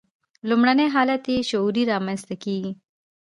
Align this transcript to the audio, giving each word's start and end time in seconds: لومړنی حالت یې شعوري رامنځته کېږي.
لومړنی 0.49 0.87
حالت 0.95 1.23
یې 1.31 1.37
شعوري 1.49 1.83
رامنځته 1.91 2.35
کېږي. 2.43 2.71